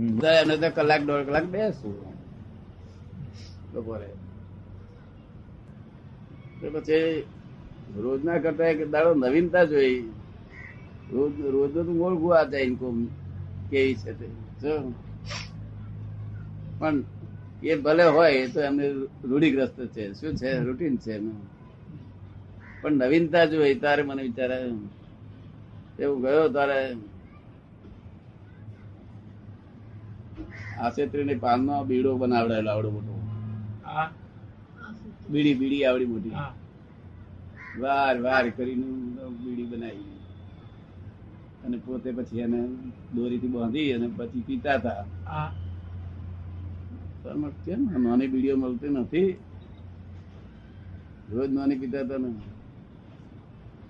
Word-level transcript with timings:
હમ. 0.00 0.18
તો 0.18 0.70
કલાક, 0.74 1.02
દોઢ 1.02 1.26
કલાક 1.26 1.44
બેસું. 1.44 1.96
બપોરે. 3.72 4.08
પછી 6.72 7.22
રોજના 7.96 8.38
કરતા 8.38 8.64
એક 8.64 8.90
દાડો 8.90 9.14
નવીનતા 9.14 9.64
જોઈ. 9.64 10.10
રોજ 11.12 11.40
રોજ 11.40 11.74
તો 11.74 11.80
ઓળખું 11.80 12.38
આ 12.38 12.44
જાય 12.44 12.62
ઇન્કમ 12.62 13.04
કેવી 13.70 13.94
છે 13.94 14.12
તે. 14.12 14.28
પણ 16.78 17.02
એ 17.62 17.74
ભલે 17.74 18.04
હોય 18.04 18.46
તો 18.48 18.60
એમને 18.60 18.88
રૂઢિગ્રસ્ત 19.24 19.86
છે. 19.86 20.12
શું 20.12 20.36
છે? 20.36 20.58
રૂટીન 20.58 20.96
છે 20.96 21.12
એનું. 21.12 21.48
પણ 22.82 22.92
નવીનતા 22.92 23.44
જોઈ, 23.44 23.74
તારે 23.74 24.02
મને 24.02 24.22
વિચારે 24.22 24.58
એવું 25.98 26.22
ગયો 26.22 26.48
તારે 26.48 26.96
આશેત્રી 30.80 31.24
ને 31.24 31.34
પાન 31.34 31.60
નો 31.60 31.84
બીડો 31.84 32.16
બનાવડાયેલો 32.16 32.70
આવડો 32.70 32.90
મોટો. 32.90 33.14
બીડી 35.30 35.54
બીડી 35.54 35.84
આવડી 35.84 36.06
મોટી. 36.06 36.32
વાર 37.80 38.14
વાર 38.20 38.50
કરીને 38.50 38.86
બીડી 39.44 39.66
બનાવી. 39.66 40.16
અને 41.64 41.76
પોતે 41.76 42.12
પછી 42.12 42.38
એને 42.38 42.60
દોરીથી 43.14 43.48
બાંધી 43.48 43.92
અને 43.92 44.06
પછી 44.16 44.40
પીતા 44.40 44.74
હતા. 44.74 45.04
કેમ 47.64 47.80
નાની 48.02 48.26
બીડીઓ 48.26 48.56
મળતી 48.56 48.88
નથી? 48.88 49.32
રોજ 51.32 51.50
નાની 51.52 51.78
પીતા 51.78 52.00
હતા 52.00 52.16
ને. 52.16 52.30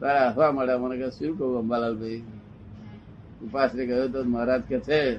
તારા 0.01 0.29
હસવા 0.29 0.53
મળ્યા 0.53 0.79
મને 0.79 0.97
કે 0.97 1.11
શું 1.11 1.39
કહું 1.39 1.59
અંબાલાલભાઈ? 1.59 2.23
ઉપાસ 3.43 3.71
ગયો 3.73 4.09
તો 4.09 4.19
મહારાજ 4.25 4.63
કે 4.63 4.79
છે 4.81 5.01
કઈ 5.15 5.19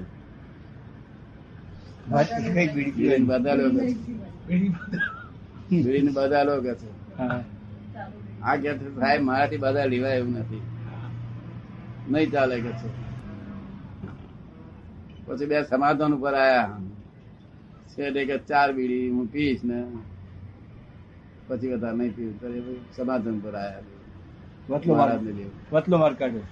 પીવાની? 1.78 1.91
બધાલો 6.10 6.54
કે 6.60 6.72
છે. 6.74 6.88
આ 8.42 8.56
કે 8.56 8.70
સાહેબ 8.96 9.22
મારાથી 9.22 9.58
બધા 9.58 9.86
લેવાય 9.86 10.16
એવું 10.16 10.34
નથી 10.36 10.62
નહીં 12.08 12.30
ચાલે 12.30 12.56
કે 12.56 12.72
છે 12.72 12.88
પછી 15.26 15.46
બે 15.46 15.56
સમાધાન 15.64 16.12
ઉપર 16.12 16.34
આયા 16.34 16.78
છે 18.12 18.24
કે 18.26 18.36
ચાર 18.44 18.68
બીડી 18.72 19.10
હું 19.10 19.26
પીશ 19.28 19.62
ને 19.62 19.78
પછી 21.48 21.72
વધારે 21.72 21.96
નહીં 21.96 22.12
પીવું 22.14 22.78
સમાધાન 22.92 23.36
પર 23.40 23.54
આયા 23.56 23.84
વચલો 24.70 24.94
માર. 24.94 25.10
વચલો 25.72 25.96
માર 25.98 26.14
કાઢ્યો? 26.14 26.46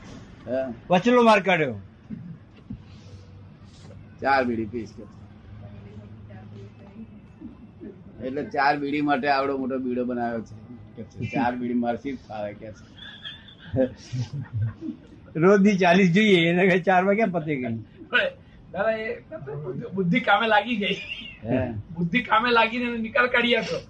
વચલો 0.90 1.22
માર 1.22 1.40
કાઢ્યો 1.42 1.76
ચાર 4.22 4.42
બીડી 4.44 4.66
પીશ 4.66 4.92
કે 4.96 5.02
એટલે 8.26 8.42
ચાર 8.54 8.72
બીડી 8.82 9.06
માટે 9.08 9.28
આવડો 9.36 9.52
મોટો 9.62 9.76
બીડો 9.86 10.02
બનાવ્યો 10.10 10.42
છે. 10.48 11.26
ચાર 11.34 11.52
બીડી 11.60 11.80
મારથી 11.84 12.16
ફાવે 12.26 12.52
કે 12.60 12.68
છે. 12.76 12.84
રોજની 15.44 15.76
ચાલીસ 15.82 16.10
જોઈએ 16.16 16.38
એને 16.50 16.62
કઈ 16.70 16.82
ચારમાં 16.88 17.16
ક્યાં 17.18 17.34
પતી 17.36 17.58
ગઈ 17.62 17.76
બુદ્ધિ 19.96 20.18
કામે 20.28 20.46
લાગી 20.54 20.78
ગઈ. 20.82 20.96
બુદ્ધિ 21.96 22.18
કામે 22.28 22.48
લાગીને 22.58 22.88
નિકાલ 23.06 23.28
કાઢી 23.34 23.56
આપ્યો. 23.58 23.82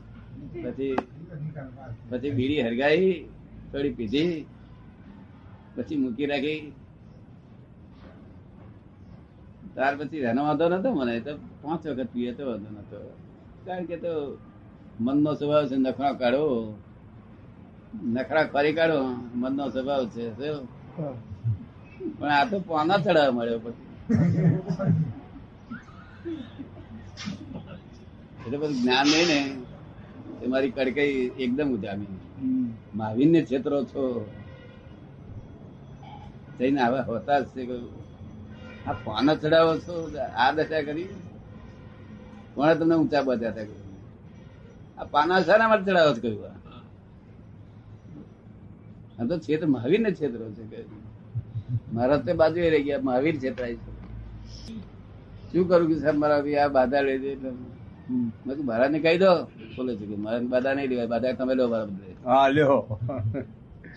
પછી 0.64 0.94
પછી 2.10 2.32
બીડી 2.38 2.62
હરગાઈ 2.66 3.10
થોડી 3.70 3.94
પીધી 3.98 4.32
પછી 5.76 5.98
મૂકી 6.02 6.28
રાખી. 6.32 6.60
ત્યાર 9.74 9.94
પછી 9.98 10.22
એનો 10.30 10.40
વાંધો 10.48 10.64
નતો 10.68 10.88
મને 10.98 11.14
તો 11.26 11.32
પાંચ 11.62 11.82
વખત 11.90 12.08
પીએ 12.14 12.30
તો 12.38 12.42
વાંધો 12.50 12.70
નતો. 12.76 12.98
કારણ 13.64 13.86
કે 13.90 13.96
તો 14.04 14.12
મનનો 15.04 15.30
સ્વભાવ 15.38 15.64
છે 15.70 15.76
નખરા 15.84 16.14
કાઢો. 16.20 16.44
નખરા 18.14 18.50
કરી 18.52 18.76
કાઢો 18.78 19.00
મનનો 19.40 19.64
સ્વભાવ 19.74 20.02
છે 20.14 20.24
પણ 22.18 22.32
આ 22.38 22.44
તો 22.50 22.56
પાના 22.68 23.02
ચડાવવા 23.04 23.36
મળ્યો 23.36 23.60
પછી. 23.64 23.88
એટલે 28.42 28.56
બધું 28.60 28.76
જ્ઞાન 28.80 29.06
નહીં 29.12 29.28
ને 29.30 29.38
એ 30.42 30.44
મારી 30.52 30.74
કડકાઈ 30.76 31.32
એકદમ 31.44 31.68
ઉજામી. 31.76 32.18
મહાવીર 32.96 33.28
ને 33.32 33.40
છેતરો 33.48 33.78
છો. 33.90 34.02
જઈને 36.58 36.80
હવે 36.86 37.00
હોતા 37.08 37.40
જ 37.40 37.46
છે. 37.54 37.62
આ 38.88 38.96
પાના 39.04 39.40
ચડાવો 39.42 39.72
છો 39.84 39.94
આ 40.42 40.50
દશા 40.56 40.86
કરી. 40.88 41.08
કોણે 42.54 42.74
તમને 42.78 42.94
ઊંચા 43.00 43.22
બધા 43.26 43.52
હતા 43.52 43.66
આ 45.00 45.06
પાના 45.12 45.40
શાના 45.46 45.68
માટે 45.70 45.84
ચડાવો 45.86 46.12
છો 46.16 46.20
કહ્યું 46.24 46.54
આ? 49.18 49.24
તો 49.28 49.34
છેતર 49.44 49.66
મહાવીર 49.74 50.00
ને 50.04 50.10
છેતરો 50.18 50.44
છે 50.56 50.64
કહ્યું. 50.70 51.00
મહારાજ 51.94 52.20
તે 52.26 52.32
બાજુ 52.40 52.58
રહી 52.74 52.84
ગયા 52.86 53.04
મહાવીર 53.08 53.36
છેતરાય 53.42 53.76
છે. 53.76 53.90
શું 55.50 55.64
કરું 55.68 55.86
કે 55.90 55.96
સાહેબ 56.02 56.16
મારા 56.22 56.40
આ 56.64 56.68
બાધા 56.76 57.02
લઈ 57.06 57.18
દે 57.22 57.28
એટલે 57.34 57.50
મહારાજ 58.68 58.90
ને 58.94 58.98
કહી 59.04 59.18
દો. 59.24 59.32
બોલે 59.76 59.92
છે 59.98 60.04
કે 60.10 60.16
મહારાજ 60.24 60.44
બાધા 60.52 60.74
નહીં 60.76 60.88
લેવાય 60.90 61.08
બાધા 61.14 61.36
તમે 61.38 61.54
લો 61.58 61.64
બદલે 61.72 62.08
હા 62.28 62.46
લ્યો 62.54 62.78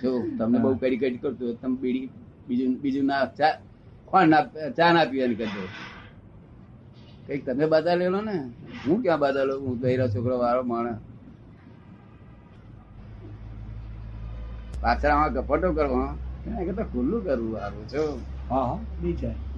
જો 0.01 0.09
તમને 0.37 0.57
બહુ 0.63 0.69
કડી 0.81 0.99
કડી 1.01 1.21
કરતું 1.23 1.57
તમે 1.61 1.75
બીડી 1.81 2.09
બીજું 2.47 2.71
બીજું 2.83 3.05
ના 3.11 3.23
ચા 3.39 3.53
કોણ 4.09 4.25
ના 4.31 4.43
ચા 4.77 4.91
ના 4.95 5.05
પીવાની 5.11 5.37
કરજો. 5.41 5.63
કંઈક 7.25 7.41
તમે 7.47 7.65
બાધા 7.73 7.95
લેલો 8.01 8.19
ને? 8.27 8.37
હું 8.85 8.97
ક્યાં 9.03 9.19
બાધા 9.23 9.47
લઉં? 9.49 9.59
હું 9.65 9.73
બહેરા 9.81 10.09
છોકરો 10.13 10.35
વાળો 10.43 10.63
માણસ. 10.71 10.99
પાછળ 14.83 15.11
આમાં 15.13 15.31
કપટો 15.35 15.69
કરવો 15.77 15.99
એના 16.45 16.63
કરતા 16.67 16.87
ખુલ્લું 16.93 17.19
કરવું 17.25 17.53
સારું 17.59 17.85
છો 17.91 18.03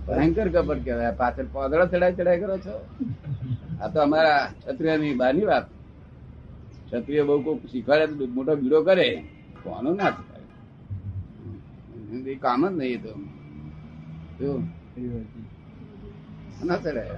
ભયંકર 0.08 0.48
કપટ 0.56 0.80
કહેવાય. 0.86 1.12
પાછળ 1.22 1.48
પોદળો 1.54 1.86
ચડાય 1.92 2.14
ચડાય 2.18 2.40
કરો 2.42 2.56
છો? 2.66 2.76
આ 3.82 3.90
તો 3.94 3.98
અમારા 4.06 4.44
ક્ષત્રિયની 4.66 5.16
બહારની 5.22 5.48
વાત. 5.52 5.66
ક્ષત્રિય 6.88 7.22
બહુ 7.28 7.36
કોઈ 7.46 7.70
શીખવાડે 7.72 8.06
તો 8.20 8.26
મોટો 8.36 8.54
બીડો 8.62 8.80
કરે. 8.88 9.08
કોનો 9.64 9.90
ના 10.00 10.12
શીખવાડે 12.10 12.34
કામ 12.44 12.62
જ 12.70 12.72
નહીં 12.80 12.94
એ 12.96 12.98
તો? 13.06 13.14
ના 16.70 16.80
ચડાય. 16.84 17.18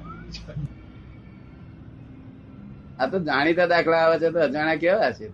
આ 2.99 3.07
તો 3.07 3.17
જાણીતા 3.19 3.67
દાખલા 3.67 4.01
આવે 4.03 4.17
છે 4.19 4.29
તો 4.31 4.39
અજાણ્યા 4.39 4.75
કેવા 4.75 5.11
છે 5.11 5.25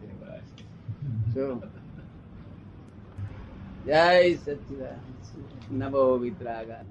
જય 3.85 4.03
સચિદાન 4.37 4.99
નમો 5.71 6.01
વિતરાગા. 6.17 6.83